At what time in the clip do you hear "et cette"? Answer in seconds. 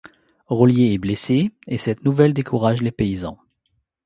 1.67-2.03